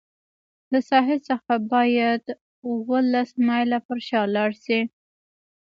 له 0.71 0.79
ساحل 0.89 1.19
څخه 1.29 1.53
باید 1.73 2.23
اوولس 2.67 3.29
مایله 3.47 3.79
پر 3.87 3.99
شا 4.07 4.21
لاړ 4.35 4.51
شي. 4.63 4.79